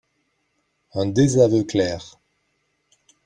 Un 0.95 1.09
désaveu 1.11 1.63
clair 1.63 2.19